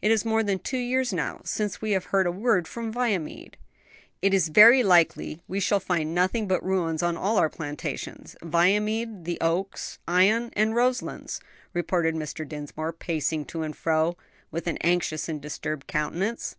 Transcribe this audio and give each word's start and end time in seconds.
It 0.00 0.12
is 0.12 0.24
more 0.24 0.44
than 0.44 0.60
two 0.60 0.76
years 0.78 1.12
now, 1.12 1.40
since 1.42 1.82
we 1.82 1.90
have 1.90 2.04
heard 2.04 2.28
a 2.28 2.30
word 2.30 2.68
from 2.68 2.92
Viamede." 2.94 3.56
"It 4.22 4.32
is 4.32 4.46
very 4.46 4.84
likely 4.84 5.42
we 5.48 5.58
shall 5.58 5.80
find 5.80 6.14
nothing 6.14 6.46
but 6.46 6.64
ruins 6.64 7.02
on 7.02 7.16
all 7.16 7.38
our 7.38 7.48
plantations 7.50 8.36
Viamede, 8.40 9.24
the 9.24 9.36
Oaks, 9.40 9.98
Ion, 10.06 10.50
and 10.52 10.76
Roselands," 10.76 11.40
remarked 11.72 12.14
Mr. 12.16 12.46
Dinsmore, 12.48 12.92
pacing 12.92 13.46
to 13.46 13.62
and 13.62 13.74
fro 13.76 14.16
with 14.52 14.68
an 14.68 14.76
anxious 14.76 15.28
and 15.28 15.42
disturbed 15.42 15.88
countenance. 15.88 16.54